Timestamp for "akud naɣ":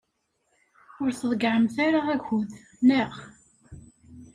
2.15-3.13